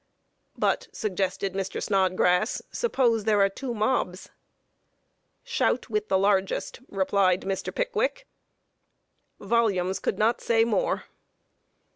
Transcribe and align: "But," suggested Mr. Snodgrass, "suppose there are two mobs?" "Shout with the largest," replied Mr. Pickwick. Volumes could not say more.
"But," 0.57 0.87
suggested 0.91 1.53
Mr. 1.53 1.79
Snodgrass, 1.79 2.63
"suppose 2.71 3.25
there 3.25 3.39
are 3.41 3.49
two 3.49 3.71
mobs?" 3.71 4.31
"Shout 5.43 5.91
with 5.91 6.07
the 6.07 6.17
largest," 6.17 6.79
replied 6.89 7.41
Mr. 7.41 7.71
Pickwick. 7.71 8.25
Volumes 9.39 9.99
could 9.99 10.17
not 10.17 10.41
say 10.41 10.65
more. 10.65 11.03